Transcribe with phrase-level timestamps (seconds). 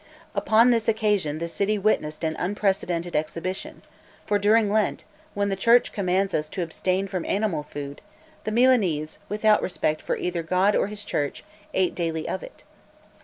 [0.33, 3.83] Upon this occasion the city witnessed an unprecedented exhibition;
[4.25, 5.03] for, during Lent,
[5.35, 8.01] when the church commands us to abstain from animal food,
[8.43, 11.43] the Milanese, without respect for either God or his church,
[11.75, 12.29] ate of it daily.